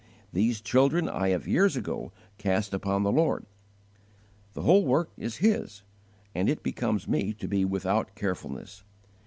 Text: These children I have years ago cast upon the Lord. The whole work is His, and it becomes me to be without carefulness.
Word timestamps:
These 0.33 0.61
children 0.61 1.07
I 1.07 1.29
have 1.29 1.47
years 1.47 1.75
ago 1.75 2.11
cast 2.39 2.73
upon 2.73 3.03
the 3.03 3.11
Lord. 3.11 3.45
The 4.53 4.63
whole 4.63 4.83
work 4.83 5.11
is 5.15 5.37
His, 5.45 5.83
and 6.33 6.49
it 6.49 6.63
becomes 6.63 7.07
me 7.07 7.33
to 7.33 7.47
be 7.47 7.65
without 7.65 8.15
carefulness. 8.15 8.83